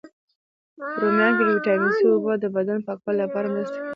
په 0.75 0.83
رومیانو 1.01 1.35
کی 1.37 1.43
د 1.45 1.49
ویټامین 1.55 1.91
C، 1.97 1.99
اوبو 2.09 2.33
د 2.39 2.45
بدن 2.55 2.77
د 2.81 2.85
پاکوالي 2.87 3.19
لپاره 3.23 3.47
مرسته 3.53 3.77
کوي. 3.79 3.87